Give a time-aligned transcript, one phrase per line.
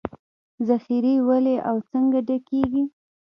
[0.67, 2.83] ذخیرې ولې او څنګه ډکېږي